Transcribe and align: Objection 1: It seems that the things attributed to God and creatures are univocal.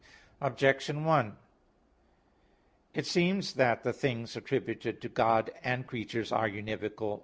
Objection 0.41 1.05
1: 1.05 1.37
It 2.95 3.05
seems 3.05 3.53
that 3.53 3.83
the 3.83 3.93
things 3.93 4.35
attributed 4.35 4.99
to 4.99 5.07
God 5.09 5.51
and 5.63 5.85
creatures 5.85 6.31
are 6.31 6.49
univocal. 6.49 7.19